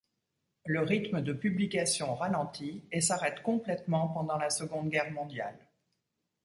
[0.65, 5.69] Le rythme de publication ralentit, et s'arrête complètement pendant la Seconde Guerre mondiale.